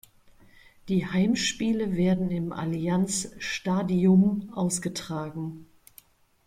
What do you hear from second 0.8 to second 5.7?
Die Heimspiele werden im Allianz Stadium ausgetragen.